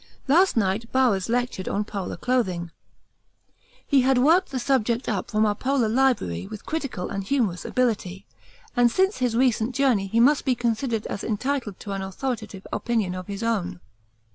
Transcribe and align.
Last 0.27 0.57
night 0.57 0.91
Bowers 0.91 1.29
lectured 1.29 1.67
on 1.69 1.83
Polar 1.85 2.17
clothing. 2.17 2.71
He 3.85 4.01
had 4.01 4.17
worked 4.17 4.49
the 4.49 4.57
subject 4.57 5.07
up 5.07 5.29
from 5.29 5.45
our 5.45 5.53
Polar 5.53 5.87
library 5.87 6.47
with 6.47 6.65
critical 6.65 7.09
and 7.11 7.23
humorous 7.23 7.65
ability, 7.65 8.25
and 8.75 8.89
since 8.89 9.17
his 9.19 9.37
recent 9.37 9.75
journey 9.75 10.07
he 10.07 10.19
must 10.19 10.43
be 10.43 10.55
considered 10.55 11.05
as 11.05 11.23
entitled 11.23 11.79
to 11.81 11.91
an 11.91 12.01
authoritative 12.01 12.65
opinion 12.73 13.13
of 13.13 13.27
his 13.27 13.43
own. 13.43 13.79